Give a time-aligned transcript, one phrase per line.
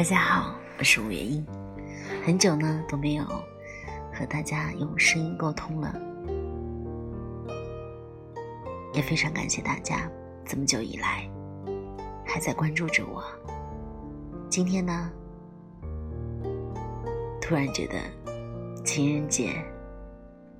[0.00, 1.46] 大家好，我是吴月英，
[2.24, 3.24] 很久呢都没有
[4.10, 5.94] 和大家用声音沟通了，
[8.94, 10.10] 也非常感谢大家
[10.42, 11.30] 这么久以来
[12.24, 13.22] 还在关注着我。
[14.48, 15.10] 今天呢，
[17.38, 17.98] 突然觉得
[18.82, 19.52] 情人节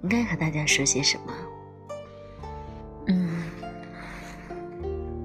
[0.02, 1.32] 应该和大家说些什么？
[3.06, 3.42] 嗯，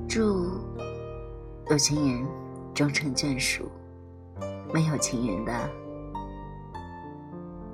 [0.08, 0.58] 祝
[1.70, 2.26] 有情人
[2.74, 3.70] 终成眷属。
[4.76, 5.70] 没有情人的，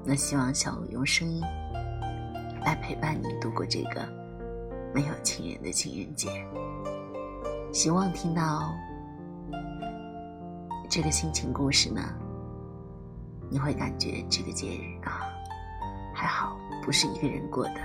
[0.05, 1.41] 那希望小五用声音
[2.64, 4.08] 来陪伴你度过这个
[4.94, 6.30] 没有情人的情人节。
[7.74, 8.72] 希望听到
[10.88, 12.00] 这个心情故事呢，
[13.49, 15.26] 你会感觉这个节日啊，
[16.13, 17.82] 还好不是一个人过的。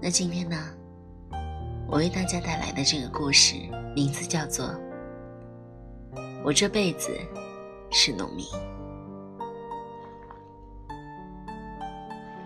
[0.00, 0.56] 那今天呢，
[1.86, 3.54] 我为大家带来的这个故事
[3.94, 4.66] 名字叫做
[6.42, 7.16] 《我这辈子》。
[7.90, 8.46] 是农民。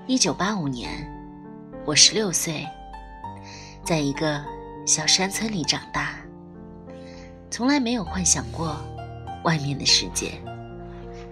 [0.06, 1.06] 一九八五年，
[1.84, 2.66] 我十六岁，
[3.82, 4.42] 在一个
[4.86, 6.16] 小山村里长大，
[7.50, 8.76] 从来没有幻想过
[9.44, 10.32] 外面的世界。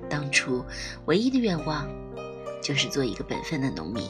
[0.09, 0.65] 当初
[1.07, 1.89] 唯一的愿望，
[2.63, 4.07] 就是做一个本分的农民，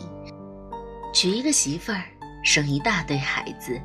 [1.14, 2.02] 娶一个媳妇儿，
[2.44, 3.80] 生一大堆孩子，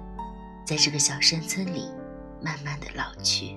[0.65, 1.91] 在这个小山村里
[2.41, 3.55] 慢慢的老去。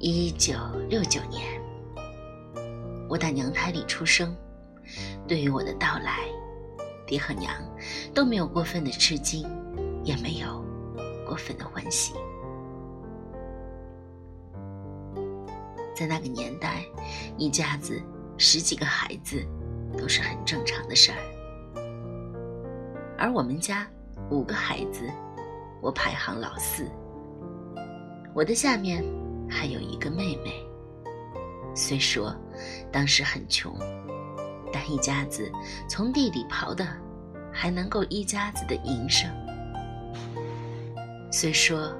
[0.00, 0.54] 一九
[0.88, 1.40] 六九年，
[3.08, 4.36] 我在娘胎里出生。
[5.26, 6.18] 对于我的到来，
[7.06, 7.54] 爹和娘
[8.12, 9.48] 都没有过分的吃惊，
[10.02, 10.62] 也没有
[11.24, 12.12] 过分的欢喜。
[15.94, 16.84] 在那个年代，
[17.38, 18.02] 一家子
[18.36, 19.42] 十几个孩子
[19.96, 21.18] 都是很正常的事儿。
[23.16, 23.86] 而我们家
[24.28, 25.08] 五个孩子，
[25.80, 26.90] 我排行老四。
[28.34, 29.02] 我的下面。
[29.48, 30.52] 还有一个妹妹。
[31.74, 32.34] 虽说
[32.92, 33.76] 当时很穷，
[34.72, 35.50] 但一家子
[35.88, 36.86] 从地里刨的，
[37.52, 39.28] 还能够一家子的营生。
[41.32, 41.92] 虽说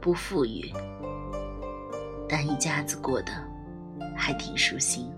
[0.00, 0.72] 不富裕，
[2.28, 3.32] 但一家子过得
[4.16, 5.10] 还挺舒心。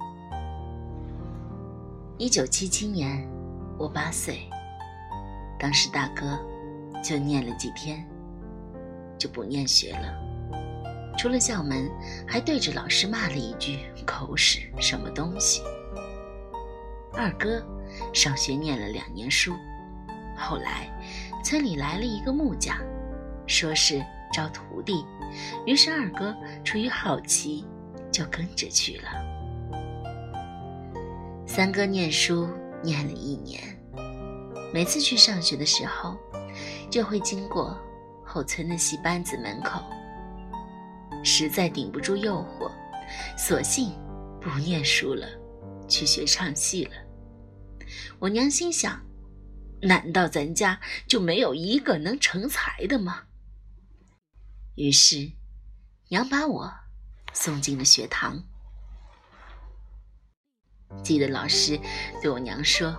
[2.17, 3.29] 一九七七年，
[3.77, 4.49] 我八岁，
[5.59, 6.39] 当时大哥
[7.05, 8.09] 就念了几天，
[9.19, 10.32] 就不念学了。
[11.23, 11.89] 出了校门，
[12.27, 15.63] 还对着老师骂了一句“狗屎什么东西”。
[17.15, 17.65] 二哥
[18.13, 19.55] 上学念了两年书，
[20.37, 20.91] 后来
[21.45, 22.77] 村里来了一个木匠，
[23.47, 25.05] 说是招徒弟，
[25.65, 26.35] 于是二哥
[26.65, 27.65] 出于好奇，
[28.11, 29.09] 就跟着去了。
[31.47, 32.49] 三哥念书
[32.83, 33.63] 念了一年，
[34.75, 36.17] 每次去上学的时候，
[36.91, 37.79] 就会经过
[38.25, 39.81] 后村的戏班子门口。
[41.25, 42.71] 实在顶不住诱惑，
[43.37, 43.93] 索性
[44.41, 45.27] 不念书了，
[45.89, 46.93] 去学唱戏了。
[48.19, 49.05] 我娘心想：
[49.83, 53.25] 难道咱家就没有一个能成才的吗？
[54.77, 55.33] 于是，
[56.09, 56.73] 娘把我
[57.35, 58.43] 送进了学堂。
[61.03, 61.79] 记得老师
[62.23, 62.97] 对我娘说：“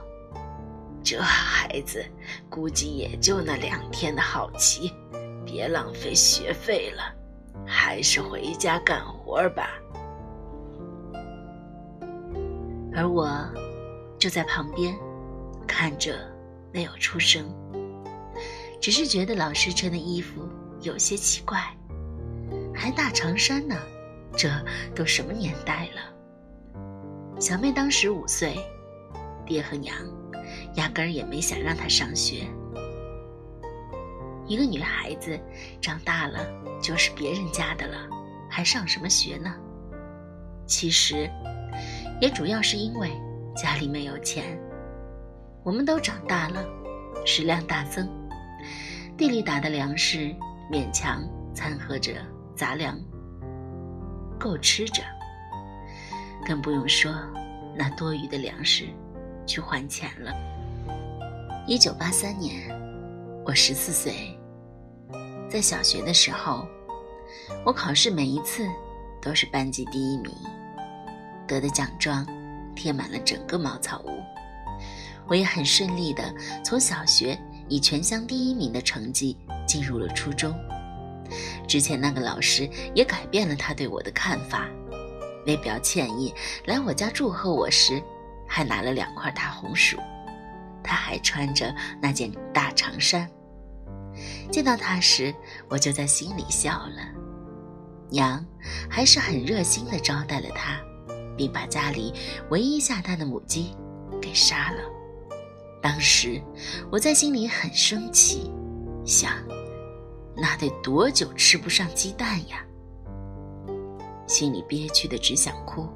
[1.04, 2.06] 这孩子
[2.50, 4.92] 估计也就那两天的好奇，
[5.46, 7.16] 别浪费学费了。”
[7.76, 9.72] 还是回家干活吧。
[12.96, 13.28] 而我
[14.20, 14.96] 就在旁边
[15.68, 16.16] 看着，
[16.72, 17.44] 没有出声，
[18.80, 20.48] 只是觉得老师穿的衣服
[20.82, 21.76] 有些奇怪，
[22.76, 23.76] 还大长衫呢，
[24.38, 24.48] 这
[24.94, 27.42] 都什么年代了？
[27.42, 28.56] 小妹当时五岁，
[29.48, 29.98] 爹和娘
[30.76, 32.46] 压根儿也没想让她上学。
[34.46, 35.40] 一个女孩子
[35.80, 36.46] 长大了
[36.82, 37.98] 就是别人家的了，
[38.50, 39.54] 还上什么学呢？
[40.68, 41.30] 其实，
[42.20, 43.12] 也主要是因为
[43.56, 44.60] 家里没有钱。
[45.64, 46.62] 我们都长大了，
[47.26, 48.10] 食量大增，
[49.18, 50.36] 地里打的粮食
[50.70, 51.24] 勉强
[51.56, 52.12] 掺和着
[52.54, 53.00] 杂粮，
[54.38, 55.02] 够吃着。
[56.46, 57.14] 更不用说
[57.78, 58.88] 那多余的粮食
[59.48, 60.34] 去换钱了。
[61.66, 62.84] 一九八三年。
[63.46, 64.33] 我十四岁，
[65.54, 66.68] 在小学的时候，
[67.64, 68.68] 我考试每一次
[69.22, 70.34] 都是班级第一名，
[71.46, 72.26] 得的奖状
[72.76, 74.20] 贴满了整个茅草屋。
[75.28, 76.34] 我也很顺利的
[76.66, 77.40] 从小学
[77.70, 80.52] 以全乡第一名的成绩进入了初中。
[81.68, 84.68] 之前那个老师也改变了他对我的看法，
[85.46, 86.34] 为表歉意，
[86.66, 88.02] 来我家祝贺我时，
[88.48, 90.00] 还拿了两块大红薯。
[90.84, 93.30] 他还穿着那件大长衫，
[94.52, 95.34] 见到他时，
[95.68, 97.02] 我就在心里笑了。
[98.10, 98.46] 娘
[98.90, 100.80] 还是很热心的招待了他，
[101.36, 102.14] 并把家里
[102.50, 103.76] 唯一下蛋的母鸡
[104.22, 104.80] 给杀了。
[105.82, 106.42] 当时
[106.92, 108.52] 我在心里很生气，
[109.06, 109.34] 想，
[110.36, 112.64] 那得多久吃不上鸡蛋呀？
[114.28, 115.88] 心里憋屈的只想哭。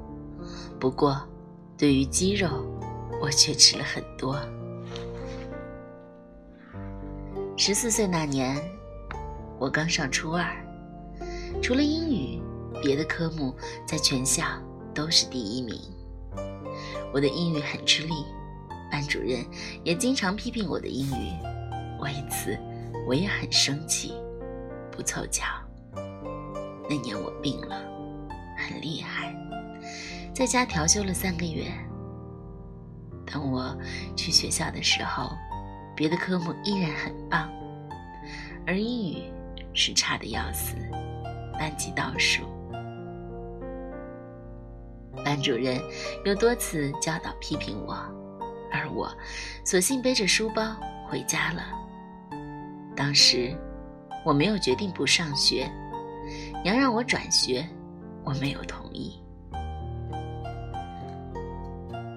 [0.78, 1.20] 不过，
[1.76, 2.48] 对于鸡肉，
[3.22, 4.38] 我却吃了很多。
[7.60, 8.56] 十四岁那年，
[9.58, 10.46] 我刚上初二，
[11.60, 12.40] 除了英语，
[12.80, 13.52] 别的科目
[13.84, 14.44] 在全校
[14.94, 15.76] 都是第一名。
[17.12, 18.14] 我的英语很吃力。
[18.92, 19.44] 班主任
[19.82, 21.32] 也经常批评我的英语，
[22.00, 22.56] 为此
[23.08, 24.14] 我也很生气。
[24.92, 25.44] 不凑巧，
[26.88, 27.82] 那年我病了，
[28.56, 29.34] 很厉害，
[30.32, 31.64] 在家调休了三个月。
[33.26, 33.76] 等我
[34.14, 35.32] 去学校的时候，
[35.98, 37.50] 别的科目依然很棒，
[38.64, 39.24] 而英语
[39.74, 40.76] 是差的要死，
[41.54, 42.44] 班级倒数。
[45.24, 45.76] 班主任
[46.24, 47.96] 又多次教导批评我。
[48.70, 49.12] 而我，
[49.64, 50.76] 索性背着书包
[51.08, 51.64] 回家了。
[52.94, 53.52] 当时，
[54.24, 55.68] 我没有决定不上学，
[56.62, 57.66] 娘让我转学，
[58.22, 59.20] 我没有同意。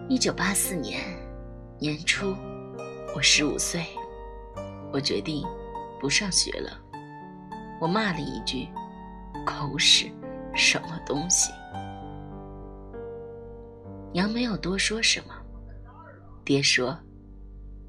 [0.08, 1.02] 一九八四年
[1.80, 2.36] 年初，
[3.14, 3.86] 我十五岁，
[4.94, 5.46] 我决定
[6.00, 6.82] 不上学了。
[7.80, 8.70] 我骂了一句
[9.46, 10.10] ：“狗屎，
[10.56, 11.52] 什么东西！”
[14.14, 15.36] 娘没有多说什么。
[16.46, 16.98] 爹说：“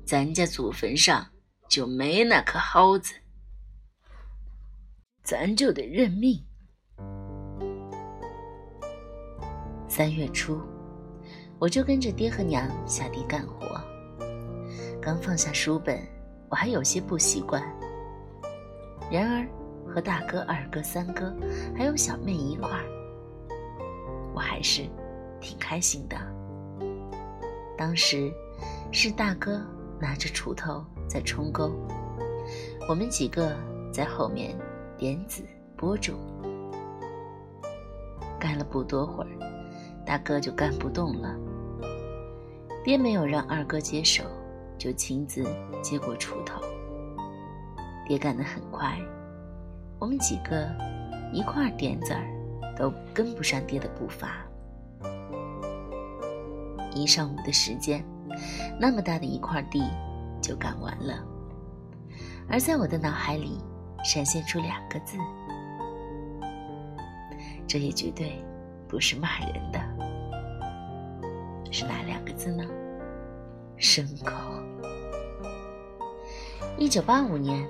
[0.04, 1.24] 咱家祖坟上
[1.68, 3.14] 就没那颗蒿子，
[5.22, 6.44] 咱就得认命。”
[9.86, 10.60] 三月初，
[11.60, 13.80] 我就跟着爹和娘下地干活。
[15.02, 16.00] 刚放下书本，
[16.48, 17.60] 我还有些不习惯。
[19.10, 19.46] 然而，
[19.92, 21.34] 和大哥、二哥、三哥
[21.76, 22.84] 还有小妹一块儿，
[24.32, 24.88] 我还是
[25.40, 26.16] 挺开心的。
[27.76, 28.32] 当时。
[28.94, 29.58] 是大哥
[29.98, 31.72] 拿着锄头在冲沟，
[32.86, 33.56] 我们几个
[33.90, 34.54] 在后面
[34.98, 35.42] 点子
[35.78, 36.14] 播种。
[38.38, 39.30] 干了不多会儿，
[40.04, 41.34] 大哥就干不动了。
[42.84, 44.24] 爹没有让二哥接手，
[44.82, 45.44] 就亲自
[45.80, 46.60] 接过锄头。
[48.04, 48.98] 爹干得很快，
[50.00, 50.68] 我们几个
[51.32, 52.26] 一块点子儿
[52.76, 54.44] 都跟不上爹的步伐。
[56.92, 58.04] 一上午的时间。
[58.80, 59.88] 那么大的一块地
[60.40, 61.22] 就干完了，
[62.48, 63.58] 而在我的脑海里
[64.02, 65.18] 闪现出两个字，
[67.68, 68.42] 这也绝对
[68.88, 69.78] 不是骂人的，
[71.70, 72.64] 是哪两个字呢？
[73.78, 74.34] 牲口。
[76.82, 77.64] 一九八五年，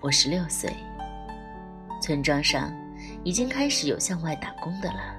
[0.00, 0.74] 我十六岁，
[2.00, 2.72] 村庄上
[3.22, 5.14] 已经开始有向外打工的了，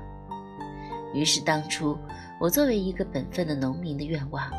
[1.14, 1.96] 于是当初。
[2.40, 4.50] 我作为一个本分的农民的愿望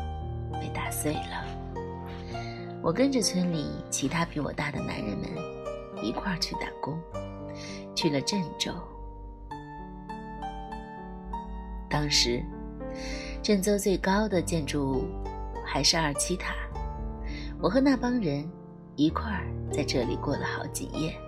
[0.53, 1.45] 被打碎了。
[2.81, 5.29] 我跟着村里其他比我大的男人们
[6.01, 6.97] 一块儿去打工，
[7.93, 8.71] 去了郑州。
[11.89, 12.41] 当时，
[13.43, 15.05] 郑州最高的建筑物
[15.65, 16.55] 还是二七塔。
[17.65, 18.47] 我和那帮人
[18.95, 21.19] 一块儿在这里过了好几夜。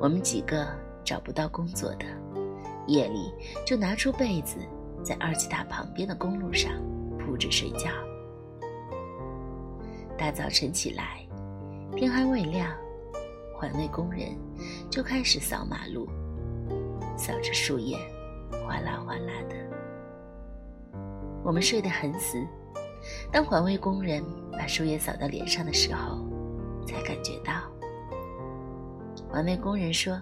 [0.00, 0.66] 我们几个
[1.04, 2.06] 找不到工作的，
[2.86, 3.30] 夜里
[3.62, 4.56] 就拿出被子。
[5.02, 6.72] 在二七塔旁边的公路上
[7.18, 7.90] 铺着睡觉。
[10.16, 11.20] 大早晨起来，
[11.94, 12.72] 天还未亮，
[13.54, 14.34] 环卫工人
[14.88, 16.08] 就开始扫马路，
[17.18, 17.98] 扫着树叶，
[18.66, 19.56] 哗啦哗啦的。
[21.44, 22.42] 我们睡得很死，
[23.32, 26.18] 当环卫工人把树叶扫到脸上的时候，
[26.86, 27.52] 才感觉到。
[29.28, 30.20] 环卫工人说：“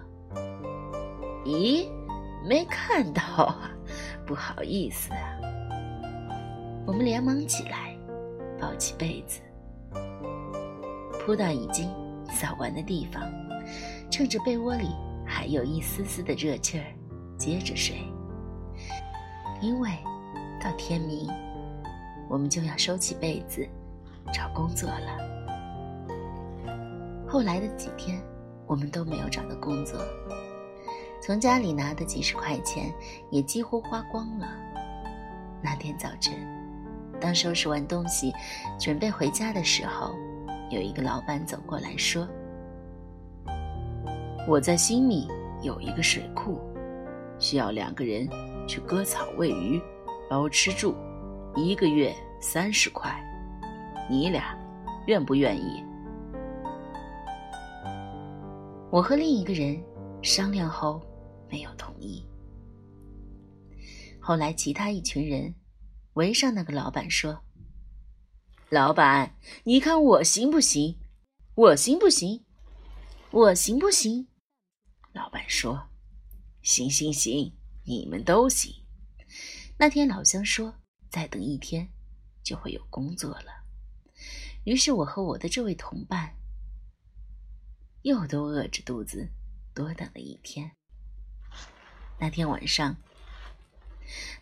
[1.45, 1.87] 咦，
[2.47, 3.69] 没看到啊。”
[4.25, 5.19] 不好意思啊，
[6.87, 7.93] 我们连忙起来，
[8.57, 9.41] 抱起被子，
[11.19, 11.89] 铺到已经
[12.29, 13.21] 扫完的地方，
[14.09, 14.87] 趁着被窝里
[15.25, 16.85] 还有一丝丝的热气儿，
[17.37, 17.97] 接着睡。
[19.59, 19.89] 因为
[20.63, 21.27] 到天明，
[22.29, 23.67] 我们就要收起被子，
[24.33, 25.17] 找工作了。
[27.27, 28.21] 后来的几天，
[28.67, 29.99] 我们都没有找到工作。
[31.21, 32.93] 从家里拿的几十块钱
[33.31, 34.47] 也几乎花光了。
[35.61, 36.33] 那天早晨，
[37.19, 38.33] 当收拾完东西
[38.77, 40.13] 准备回家的时候，
[40.69, 42.27] 有一个老板走过来说
[44.47, 45.27] ：“我在新米
[45.61, 46.59] 有一个水库，
[47.39, 48.27] 需要两个人
[48.67, 49.81] 去割草喂鱼，
[50.29, 50.93] 包吃住，
[51.55, 53.13] 一个月三十块。
[54.09, 54.57] 你俩
[55.07, 55.83] 愿不愿意？”
[58.91, 59.81] 我和另一个人
[60.21, 61.01] 商量后
[61.49, 62.23] 没有同意。
[64.19, 65.55] 后来，其他一群人
[66.13, 67.41] 围上那个老板说
[68.69, 70.99] ：“老板，你看我行不行？
[71.55, 72.45] 我行不行？
[73.31, 74.27] 我行不行？”
[75.13, 75.89] 老板说
[76.61, 77.53] ：“行行行，
[77.85, 78.73] 你们都行。”
[79.79, 80.75] 那天老乡说
[81.13, 81.87] ：“再等一天，
[82.41, 83.63] 就会有工作了。”
[84.65, 86.33] 于是我和我的这位同伴
[88.01, 89.29] 又都饿着肚子
[89.75, 90.71] 多等了一天。
[92.17, 92.95] 那天晚上。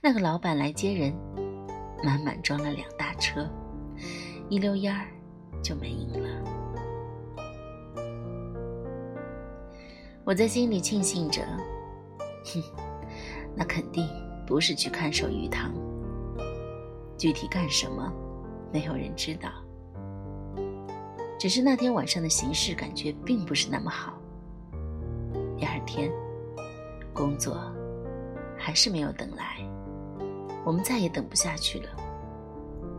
[0.02, 1.14] 那个老板来接人，
[2.02, 3.50] 满满装了两大车，
[4.50, 5.12] 一溜烟儿
[5.62, 6.30] 就没影了。
[10.24, 11.46] 我在心里庆幸着，
[12.46, 12.64] 哼，
[13.56, 14.08] 那肯定
[14.48, 15.74] 不是去看守鱼塘，
[17.22, 18.12] 具体干什么，
[18.74, 19.52] 没有人知道。
[21.38, 24.20] 只是那天晚上的形势感觉并不是那么好。
[25.56, 26.12] 第二天，
[27.14, 27.62] 工作。
[28.58, 29.58] 还是没有等来，
[30.64, 31.90] 我们再也等不下去了，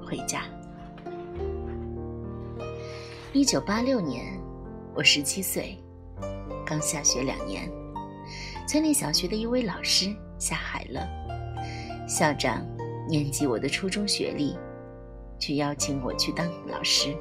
[0.04, 0.42] 回家。
[3.32, 4.36] 一九八六年，
[4.92, 5.78] 我十七岁，
[6.66, 7.70] 刚下学两年，
[8.66, 11.08] 村里小学的一位老师下海了，
[12.08, 12.66] 校长
[13.08, 14.56] 念及我的初中学历，
[15.38, 17.16] 去邀请我去当老师，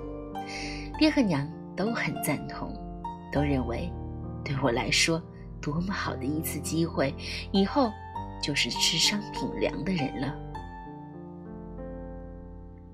[0.97, 2.73] 爹和娘都很赞同，
[3.31, 3.91] 都认为
[4.43, 5.21] 对我来说
[5.61, 7.13] 多么好的一次机会，
[7.51, 7.91] 以后。
[8.43, 10.35] 就是吃商品粮的人了。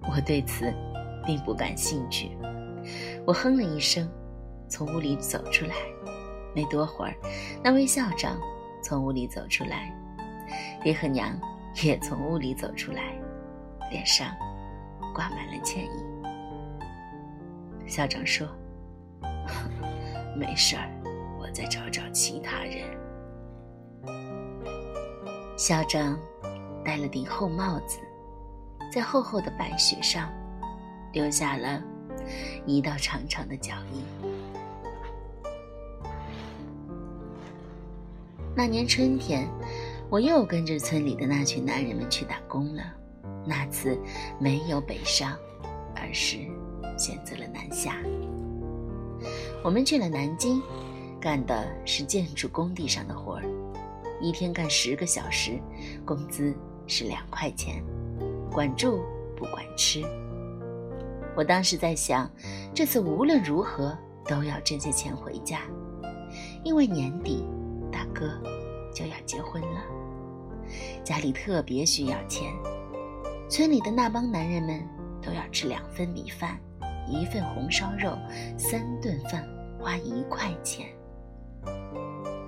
[0.01, 0.73] 我对此
[1.25, 2.37] 并不感兴趣。
[3.25, 4.11] 我哼了一声，
[4.67, 5.73] 从屋里走出来。
[6.53, 7.15] 没多会儿，
[7.63, 8.37] 那位校长
[8.83, 9.89] 从屋里走出来，
[10.83, 11.39] 爹和娘
[11.83, 13.13] 也从屋里走出来，
[13.91, 14.27] 脸上
[15.13, 15.89] 挂满了歉意。
[17.85, 18.47] 校长说
[20.35, 20.89] ：“没事儿，
[21.39, 22.83] 我再找找其他人。”
[25.55, 26.19] 校长
[26.83, 27.99] 戴了顶厚帽子，
[28.91, 30.29] 在厚厚的白雪上
[31.13, 31.81] 留下了
[32.65, 34.03] 一道长长的脚印。
[38.55, 39.47] 那年春天，
[40.09, 42.83] 我又跟着村里的那群男人们去打工了。
[43.45, 43.97] 那次
[44.39, 45.37] 没有北上，
[45.95, 46.37] 而是
[46.97, 47.97] 选择了南下。
[49.63, 50.61] 我们去了南京，
[51.19, 53.43] 干的是建筑工地上的活儿。
[54.21, 55.59] 一天干十个小时，
[56.05, 56.53] 工资
[56.87, 57.83] 是两块钱，
[58.51, 59.01] 管住
[59.35, 60.03] 不管吃。
[61.35, 62.29] 我当时在想，
[62.73, 63.95] 这次无论如何
[64.25, 65.61] 都要挣些钱回家，
[66.63, 67.45] 因为年底
[67.91, 68.41] 大哥
[68.93, 69.83] 就要结婚了，
[71.03, 72.51] 家里特别需要钱。
[73.49, 74.81] 村里的那帮男人们
[75.21, 76.59] 都要吃两份米饭，
[77.07, 78.17] 一份红烧肉，
[78.57, 79.47] 三顿饭
[79.79, 80.87] 花一块钱。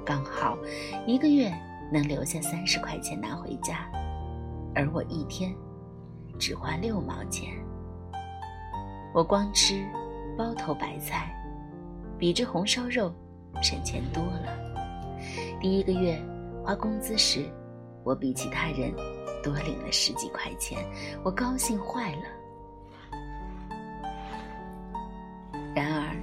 [0.05, 0.57] 刚好
[1.05, 1.53] 一个月
[1.91, 3.89] 能留下三十块钱拿回家，
[4.75, 5.55] 而我一天
[6.37, 7.53] 只花六毛钱。
[9.13, 9.85] 我光吃
[10.37, 11.33] 包头白菜，
[12.17, 13.13] 比这红烧肉
[13.61, 15.17] 省钱多了。
[15.61, 16.19] 第一个月
[16.63, 17.45] 花工资时，
[18.09, 18.91] 我比其他人
[19.43, 20.83] 多领了十几块钱，
[21.23, 22.23] 我高兴坏了。
[25.75, 26.15] 然而，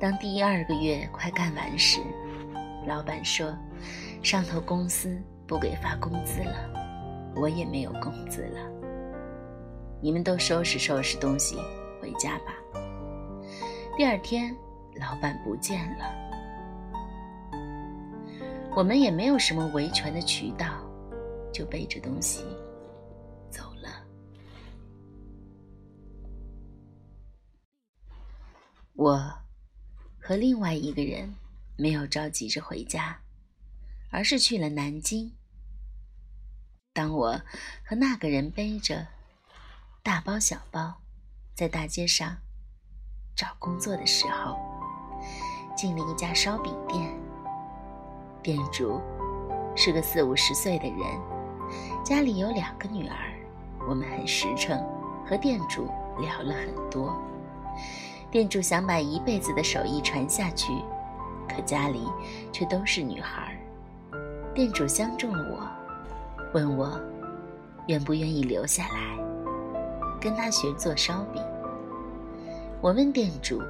[0.00, 2.00] 当第二个月快干完时，
[2.86, 3.54] 老板说
[4.24, 8.58] ：“上头公司不给发工资了，我也没有工资了。
[10.00, 11.58] 你们都收拾收拾东西
[12.00, 12.54] 回家吧。”
[13.94, 14.56] 第二天，
[14.94, 16.27] 老板不见了，
[18.78, 20.88] 我们也没有什么维权的渠道，
[21.52, 22.44] 就背着东西
[23.50, 24.06] 走了。
[28.94, 29.20] 我
[30.20, 31.34] 和另外一个人。
[31.80, 33.20] 没有着急着回家，
[34.10, 35.32] 而是去了南京。
[36.92, 37.40] 当我
[37.84, 39.06] 和那个人背着
[40.02, 41.00] 大包小包
[41.54, 42.36] 在大街上
[43.36, 44.58] 找工作的时候，
[45.76, 47.27] 进了一家烧饼店。
[48.48, 48.98] 店主
[49.76, 51.00] 是个四五十岁的人，
[52.02, 53.14] 家里有两个女儿。
[53.86, 54.82] 我们很实诚，
[55.26, 55.86] 和店主
[56.18, 57.14] 聊了很多。
[58.30, 60.72] 店主想把一辈子的手艺传下去。
[61.46, 62.08] 可家里
[62.50, 63.54] 却都是女孩
[64.54, 66.98] 店主相中了我，问我
[67.86, 69.18] 愿不愿意留下来
[70.18, 71.42] 跟他学做烧饼。
[72.80, 73.60] 我问店主：“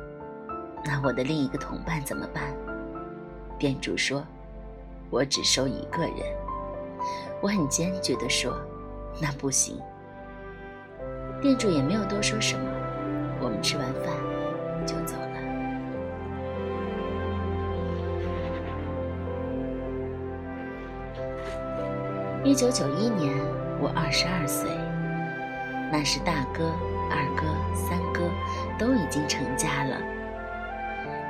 [0.86, 2.54] 那我的另一个同伴怎么办？”
[3.58, 4.24] 店主说
[5.10, 6.48] ：“我只收一个人。
[7.40, 8.52] 我很坚决的说
[9.20, 9.80] 那不行。
[11.40, 12.68] 店主也没有多说什么
[13.40, 14.12] 我们吃完饭
[14.84, 15.28] 就走了。
[22.44, 23.36] 一九九一年
[23.80, 24.68] 我二十二岁
[25.92, 26.72] 那时大哥
[27.10, 28.20] 二哥三哥
[28.78, 29.96] 都已经成家了。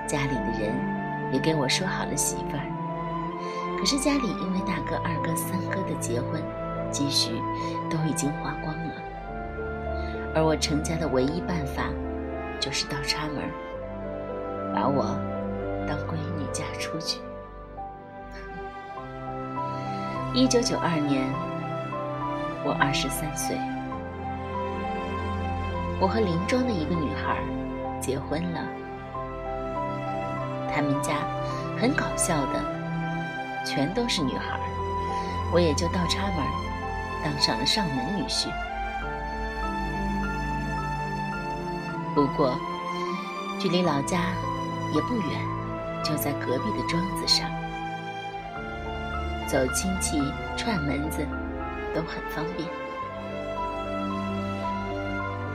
[0.07, 0.73] 家里的人
[1.33, 2.78] 也给我说好了媳妇儿
[3.79, 6.43] 可是家里因为大哥、二哥、三哥的结婚，
[6.91, 7.41] 积蓄
[7.89, 8.93] 都已经花光了，
[10.35, 11.85] 而我成家的唯一办法，
[12.59, 13.37] 就是倒插门
[14.75, 15.17] 把我
[15.87, 17.21] 当闺女嫁出去。
[20.35, 21.25] 一九九二年，
[22.65, 23.57] 我二十三岁，
[26.01, 27.39] 我和邻庄的一个女孩
[28.01, 28.61] 结婚了，
[30.75, 31.15] 他们家
[31.81, 32.78] 很搞笑的。
[33.69, 34.59] 全都是女孩，
[35.53, 36.43] 我也就倒插门，
[37.23, 38.49] 当上了上门女婿。
[42.15, 42.59] 不过，
[43.61, 44.33] 距离老家
[44.95, 45.39] 也不远，
[46.03, 47.47] 就在隔壁的庄子上，
[49.47, 50.19] 走亲戚
[50.57, 51.19] 串门子
[51.95, 52.67] 都很方便。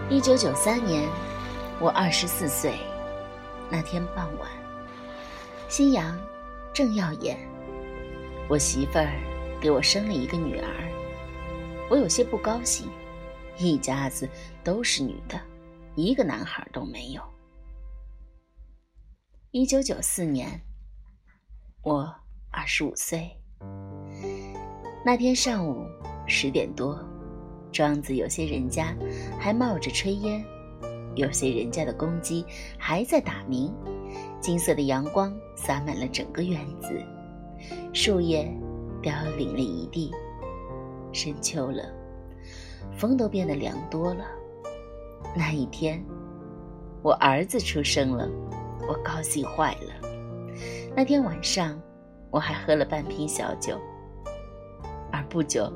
[0.07, 1.09] 一九九三年，
[1.79, 2.77] 我二十四岁，
[3.71, 4.47] 那天傍晚，
[5.67, 6.15] 夕阳
[6.71, 7.35] 正耀眼。
[8.49, 9.09] 我媳妇儿
[9.61, 10.67] 给我生了一个女儿，
[11.89, 12.87] 我有些不高兴。
[13.57, 14.27] 一家子
[14.63, 15.39] 都是女的，
[15.95, 17.21] 一个男孩都没有。
[19.51, 20.59] 一九九四年，
[21.83, 22.11] 我
[22.51, 23.29] 二十五岁。
[25.05, 25.85] 那天上午
[26.27, 26.99] 十点多，
[27.71, 28.95] 庄子有些人家
[29.39, 30.43] 还冒着炊烟，
[31.15, 32.43] 有些人家的公鸡
[32.77, 33.71] 还在打鸣，
[34.41, 36.99] 金色的阳光洒满了整个院子。
[37.93, 38.51] 树叶
[39.01, 40.11] 凋零了一地，
[41.11, 41.83] 深秋了，
[42.97, 44.25] 风都变得凉多了。
[45.35, 46.03] 那一天，
[47.01, 48.29] 我儿子出生了，
[48.87, 50.09] 我高兴坏了。
[50.95, 51.79] 那天晚上，
[52.31, 53.79] 我还喝了半瓶小酒。
[55.11, 55.71] 而不久，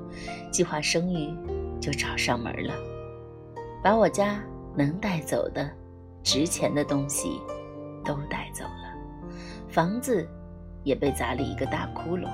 [0.51, 1.31] 计划生育
[1.79, 2.73] 就找上门了，
[3.83, 4.43] 把我家
[4.75, 5.69] 能带走的、
[6.23, 7.39] 值钱的东西
[8.03, 9.29] 都带走了，
[9.69, 10.27] 房子。
[10.87, 12.29] 也被砸了一个大窟窿。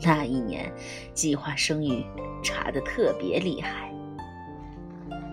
[0.00, 0.72] 那一年，
[1.14, 2.06] 计划生育
[2.44, 3.92] 查得特别厉害，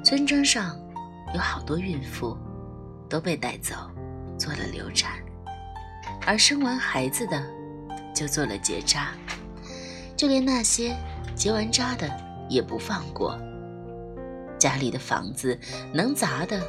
[0.03, 0.75] 村庄上
[1.35, 2.35] 有好多孕妇
[3.07, 3.75] 都被带走
[4.35, 5.19] 做了流产，
[6.25, 7.45] 而生完孩子的
[8.15, 9.09] 就做了结扎，
[10.17, 10.95] 就连那些
[11.35, 12.09] 结完扎的
[12.49, 13.37] 也不放过。
[14.57, 15.59] 家里的房子
[15.93, 16.59] 能砸的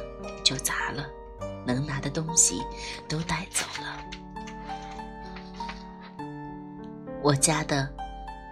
[0.43, 1.07] 就砸了，
[1.65, 2.61] 能拿的东西
[3.07, 4.24] 都带走了。
[7.25, 7.91] 我家的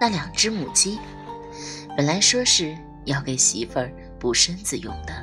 [0.02, 0.98] 那两只母鸡，
[1.96, 5.14] 本来说是要给媳妇儿补身子用的，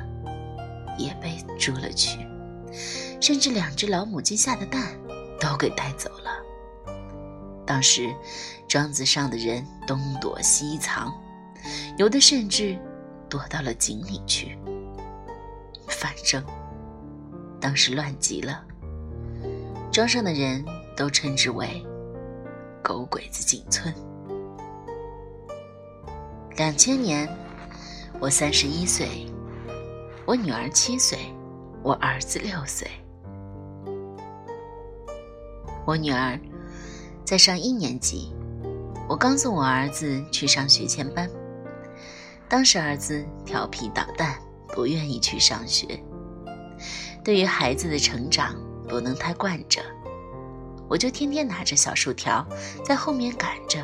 [0.97, 2.17] 也被捉了去，
[3.19, 4.97] 甚至两只老母鸡下的蛋
[5.37, 6.31] 都给带走了。
[7.65, 8.09] 当时
[8.69, 11.13] 庄子上的人东躲西藏，
[11.97, 12.79] 有的甚至
[13.29, 14.57] 躲到了井里去。
[15.89, 16.41] 反正
[17.59, 18.63] 当时乱极了，
[19.91, 20.63] 庄上的人
[20.95, 21.85] 都称之为。
[22.83, 23.93] 狗鬼子进村。
[26.57, 27.27] 两千年，
[28.19, 29.25] 我三十一岁，
[30.25, 31.17] 我女儿七岁，
[31.81, 32.89] 我儿子六岁。
[35.85, 36.39] 我女儿
[37.25, 38.33] 在上一年级，
[39.07, 41.29] 我刚送我儿子去上学前班。
[42.47, 45.87] 当时儿子调皮捣蛋，不愿意去上学。
[47.23, 48.55] 对于孩子的成长，
[48.87, 49.81] 不能太惯着。
[50.91, 52.45] 我就天天拿着小竖条
[52.83, 53.79] 在后面赶着，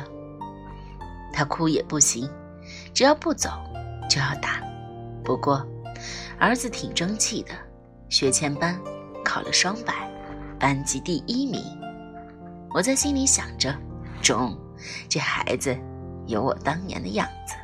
[1.32, 2.28] 他哭也不行，
[2.92, 3.48] 只要不走
[4.10, 4.62] 就要打。
[5.24, 5.66] 不过
[6.38, 7.52] 儿子挺争气的，
[8.10, 8.78] 学前班
[9.24, 9.94] 考了双百，
[10.60, 11.64] 班级第一名。
[12.74, 13.74] 我在心里想着，
[14.20, 14.54] 中，
[15.08, 15.74] 这孩子
[16.26, 17.54] 有我当年的样子。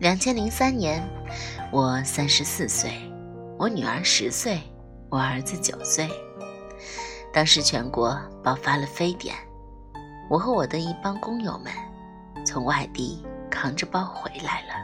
[0.00, 1.08] 两千零三年，
[1.70, 2.90] 我三十四岁，
[3.62, 4.60] 我女儿十岁。
[5.08, 6.10] 我儿子九岁，
[7.32, 9.36] 当时全国爆发了非典，
[10.28, 11.72] 我和我的一帮工友们
[12.44, 14.74] 从外地扛着包回来了。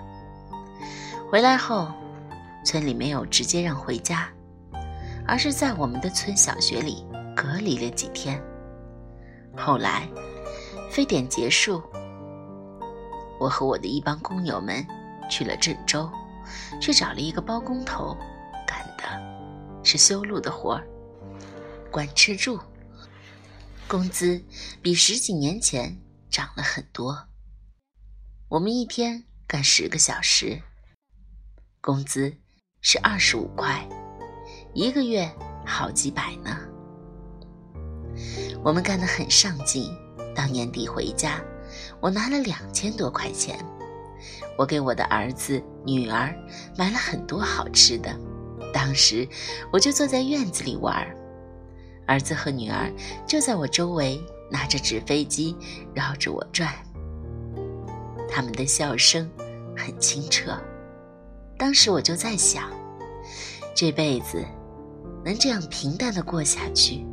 [1.29, 1.89] 回来后，
[2.65, 4.29] 村里没有直接让回家，
[5.27, 8.41] 而是在我们的村小学里隔离了几天。
[9.57, 10.07] 后来，
[10.89, 11.83] 非典结束，
[13.41, 14.87] 我和我的一帮工友们
[15.29, 16.09] 去了郑州，
[16.81, 18.17] 去找了一个包工头。
[19.83, 20.87] 是修路的活儿，
[21.91, 22.61] 管吃住，
[23.87, 24.43] 工资
[24.83, 25.99] 比十几年前
[26.31, 27.29] 涨了很多。
[28.49, 30.63] 我们一天干十个小时，
[31.81, 32.35] 工资
[32.81, 33.89] 是二十五块，
[34.75, 35.31] 一个月
[35.67, 36.59] 好几百呢。
[38.65, 39.97] 我们干得很上进。
[40.35, 41.43] 到年底回家，
[42.01, 43.59] 我拿了两千多块钱。
[44.57, 46.33] 我给我的儿子、女儿
[46.77, 48.17] 买了很多好吃的。
[48.73, 49.27] 当时
[49.73, 51.07] 我就坐在院子里玩，
[52.07, 52.93] 儿子和女儿
[53.27, 55.57] 就在我周围拿着纸飞机
[55.95, 56.73] 绕着我转。
[58.29, 59.29] 他们的笑声
[59.77, 60.57] 很清澈。
[61.59, 62.71] 当时我就在想，
[63.75, 64.45] 这辈子
[65.25, 67.05] 能这样平淡的过下去，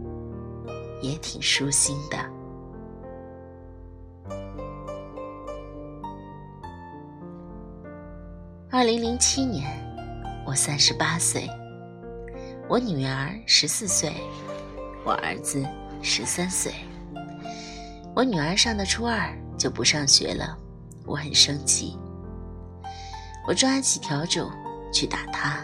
[1.01, 2.17] 也挺舒心的。
[8.69, 9.71] 二零零七年，
[10.45, 11.49] 我三十八岁，
[12.69, 14.13] 我女儿十四岁，
[15.03, 15.65] 我儿子
[16.03, 16.71] 十三岁。
[18.15, 20.55] 我女儿上的初二就不上学了，
[21.03, 21.97] 我很生气。
[23.47, 24.47] 我抓起笤帚
[24.93, 25.59] 去打她，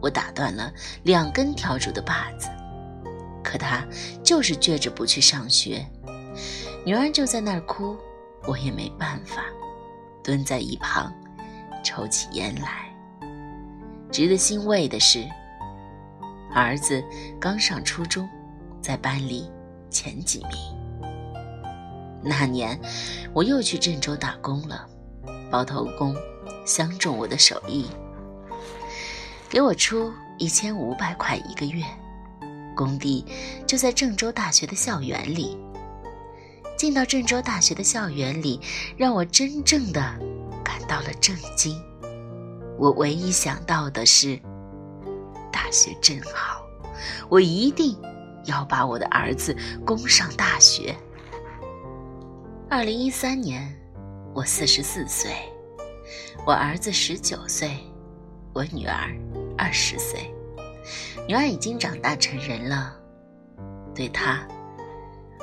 [0.00, 2.48] 我打断了两根笤帚的把子，
[3.42, 3.84] 可她
[4.22, 5.84] 就是倔着不去上学。
[6.86, 7.96] 女儿就在那儿哭，
[8.46, 9.42] 我也没办法，
[10.22, 11.12] 蹲在一旁。
[11.84, 12.91] 抽起烟来。
[14.12, 15.26] 值得欣慰的是，
[16.54, 17.02] 儿子
[17.40, 18.28] 刚上初中，
[18.82, 19.50] 在班里
[19.88, 20.50] 前几名。
[22.22, 22.78] 那年，
[23.32, 24.86] 我又去郑州打工了，
[25.50, 26.14] 包头工
[26.66, 27.86] 相中我的手艺，
[29.48, 31.82] 给我出一千五百块一个月。
[32.76, 33.24] 工地
[33.66, 35.56] 就在郑州大学的校园里。
[36.76, 38.60] 进到郑州大学的校园里，
[38.94, 40.00] 让我真正的。
[40.62, 41.76] 感到了震惊，
[42.82, 44.36] 我唯一想到的是，
[45.52, 46.66] 大学真好，
[47.28, 47.96] 我一定
[48.46, 50.92] 要把我的儿子供上大学。
[52.68, 53.72] 二零一三年，
[54.34, 55.30] 我四十四岁，
[56.44, 57.70] 我儿子十九岁，
[58.52, 59.16] 我女儿
[59.56, 60.34] 二十岁，
[61.28, 62.96] 女儿已经长大成人了，
[63.94, 64.44] 对她，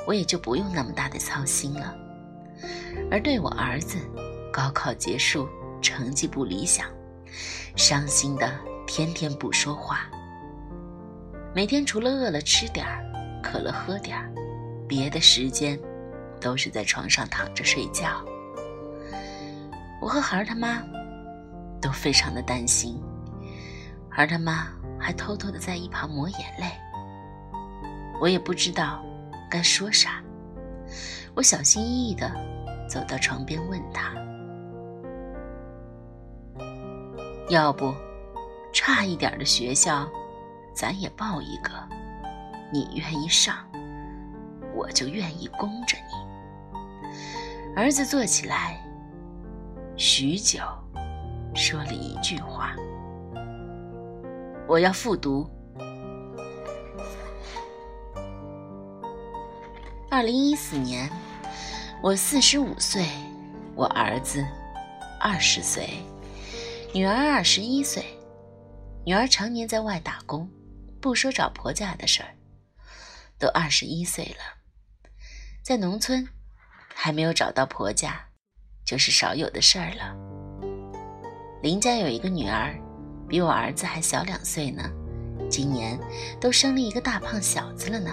[0.06, 1.96] 我也就不用那么大的操心了，
[3.10, 3.96] 而对我儿子。
[4.52, 5.48] 高考结束，
[5.80, 6.86] 成绩不理想，
[7.76, 8.52] 伤心的
[8.86, 10.08] 天天不说话。
[11.54, 13.02] 每天除了饿了吃点儿，
[13.42, 14.32] 渴了喝点儿，
[14.88, 15.78] 别的时间
[16.40, 18.24] 都是在床上躺着睡觉。
[20.00, 20.82] 我和孩儿他妈
[21.80, 23.02] 都非常的担心，
[24.08, 26.66] 孩儿他妈还偷偷的在一旁抹眼泪。
[28.20, 29.02] 我也不知道
[29.50, 30.22] 该说啥，
[31.34, 32.30] 我小心翼翼的
[32.88, 34.12] 走到床边问他。
[37.50, 37.92] 要不，
[38.72, 40.08] 差一点的学校，
[40.72, 41.72] 咱也报一个。
[42.72, 43.56] 你愿意上，
[44.72, 47.74] 我就愿意供着你。
[47.74, 48.80] 儿子坐起来，
[49.96, 50.60] 许久，
[51.52, 52.76] 说了一句话
[54.68, 55.44] ：“我要复读。”
[60.08, 61.10] 二零一四年，
[62.00, 63.04] 我四十五岁，
[63.74, 64.46] 我儿子
[65.18, 65.88] 二十岁。
[66.92, 68.04] 女儿二十一岁，
[69.06, 70.50] 女儿常年在外打工，
[71.00, 72.34] 不说找婆家的事儿，
[73.38, 74.42] 都二十一岁了，
[75.62, 76.26] 在农村
[76.92, 78.20] 还没有找到婆家，
[78.84, 80.16] 就是少有的事儿了。
[81.62, 82.74] 邻家有一个女儿，
[83.28, 84.90] 比我儿子还小两岁呢，
[85.48, 85.96] 今年
[86.40, 88.10] 都生了一个大胖小子了呢。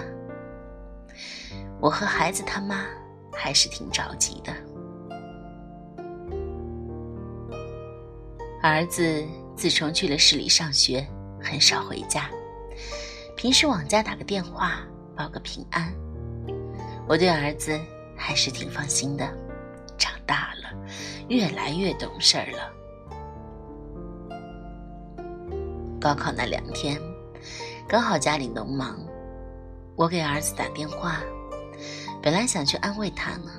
[1.80, 2.86] 我和孩子他妈
[3.32, 4.54] 还是挺着急的。
[8.68, 9.24] 儿子
[9.56, 11.08] 自从去了市里上学，
[11.42, 12.28] 很少回家，
[13.34, 14.82] 平时往家打个电话
[15.16, 15.90] 报个平安。
[17.08, 17.80] 我对儿子
[18.14, 19.26] 还是挺放心的，
[19.96, 20.68] 长大了，
[21.28, 22.70] 越来越懂事儿了。
[25.98, 27.00] 高考那两天，
[27.88, 28.98] 刚好家里农忙，
[29.96, 31.22] 我给儿子打电话，
[32.22, 33.50] 本来想去安慰他呢，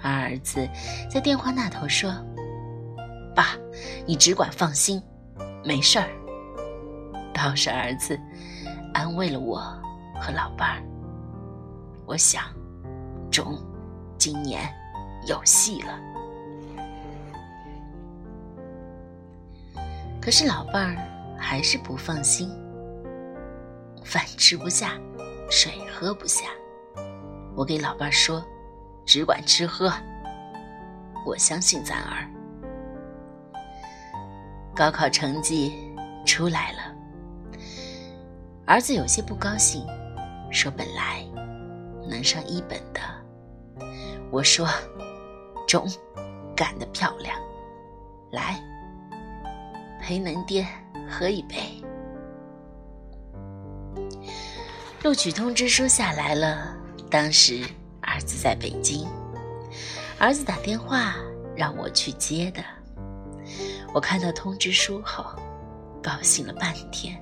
[0.00, 0.68] 而儿子
[1.10, 2.14] 在电话那头说。
[3.34, 3.56] 爸，
[4.06, 5.02] 你只管放心，
[5.64, 6.08] 没事儿。
[7.32, 8.18] 倒是儿子
[8.92, 9.56] 安慰了我
[10.20, 10.82] 和老伴儿。
[12.06, 12.44] 我想，
[13.30, 13.58] 中
[14.16, 14.72] 今年
[15.26, 15.98] 有戏了。
[20.20, 22.48] 可是老伴儿还是不放心，
[24.04, 24.92] 饭吃不下，
[25.50, 26.46] 水喝不下。
[27.54, 28.42] 我给老伴儿说，
[29.04, 29.92] 只管吃喝，
[31.26, 32.26] 我相信咱儿。
[34.74, 35.72] 高考成绩
[36.26, 36.78] 出来了，
[38.66, 39.86] 儿子有些不高兴，
[40.50, 41.24] 说：“本来
[42.08, 43.00] 能上一本的。”
[44.32, 44.68] 我说
[45.68, 45.86] ：“中，
[46.56, 47.38] 干得漂亮！
[48.32, 48.60] 来，
[50.02, 50.66] 陪能爹
[51.08, 51.56] 喝一杯。”
[55.04, 56.76] 录取通知书下来了，
[57.08, 57.64] 当时
[58.00, 59.06] 儿子在北京，
[60.18, 61.14] 儿子打电话
[61.54, 62.60] 让我去接的。
[63.94, 65.24] 我看到通知书后，
[66.02, 67.16] 高兴了半天。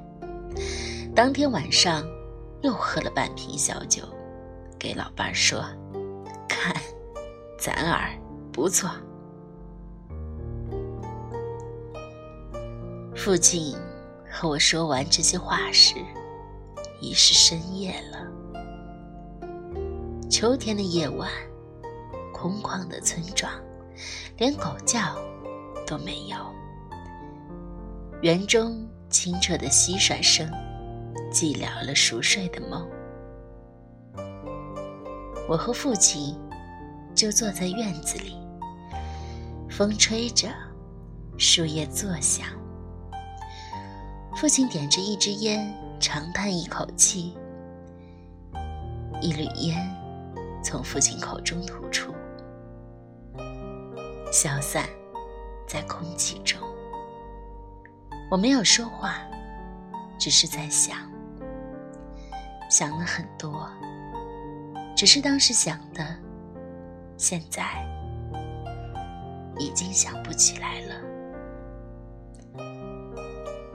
[1.14, 2.02] 当天晚上
[2.62, 4.02] 又喝了半瓶小酒，
[4.78, 5.62] 给老伴儿说
[6.48, 6.74] ：“看，
[7.58, 8.18] 咱儿
[8.50, 8.88] 不错。”
[13.14, 13.76] 父亲
[14.30, 15.96] 和我说完这些话时，
[17.02, 18.26] 已是深夜了。
[20.30, 21.28] 秋天的夜晚，
[22.32, 23.52] 空旷的村庄，
[24.38, 25.18] 连狗叫
[25.86, 26.36] 都没有。
[28.22, 30.48] 园中清澈的蟋蟀声，
[31.32, 32.88] 寂寥了熟睡的梦。
[35.48, 36.38] 我和父亲
[37.16, 38.36] 就坐在院子里，
[39.68, 40.48] 风吹着，
[41.36, 42.46] 树叶作响。
[44.36, 47.36] 父亲点着一支烟，长叹一口气，
[49.20, 49.76] 一缕烟
[50.62, 52.14] 从父亲口中吐出，
[54.30, 54.88] 消散
[55.66, 56.56] 在空气中。
[58.32, 59.18] 我没有说话，
[60.18, 60.96] 只是在想，
[62.70, 63.68] 想了很多，
[64.96, 66.02] 只是当时想的，
[67.18, 67.62] 现在
[69.58, 70.94] 已经想不起来了。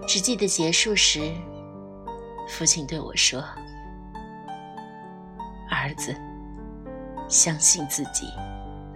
[0.07, 1.31] 只记得结束时，
[2.49, 3.39] 父亲对我说
[5.69, 6.15] ：“儿子，
[7.27, 8.33] 相信自己，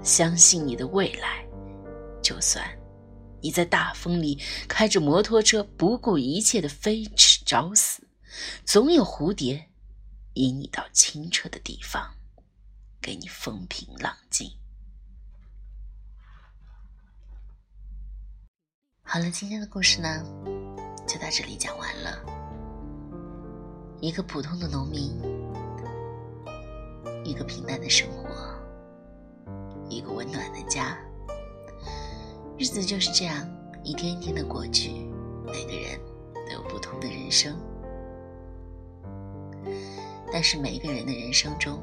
[0.01, 1.45] 相信你的未来。
[2.19, 2.65] 就算
[3.41, 8.07] 你在大风里开着摩托车，不顾一切的飞驰找死，
[8.65, 9.69] 总有蝴蝶
[10.33, 12.15] 引你到清澈的地方，
[13.01, 14.51] 给你风平浪静。”
[19.03, 20.23] 好了，今天的故事呢？
[21.05, 22.23] 就到这里讲完了。
[23.99, 25.11] 一个普通的农民，
[27.25, 28.29] 一个平淡的生活，
[29.89, 30.97] 一个温暖的家，
[32.61, 33.35] 日子就是这样
[33.83, 34.91] 一天一天的过去。
[35.47, 35.99] 每个人
[36.45, 37.57] 都有不同的人生，
[40.31, 41.79] 但是每一个人的人生中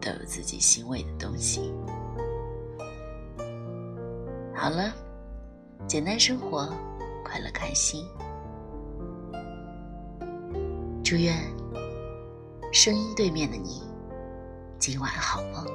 [0.00, 1.72] 都有自己欣慰的东西。
[4.54, 4.94] 好了，
[5.88, 6.72] 简单生活。
[7.24, 8.06] 快乐开心，
[11.02, 11.34] 祝愿
[12.70, 13.82] 声音对面的你
[14.78, 15.66] 今晚好梦。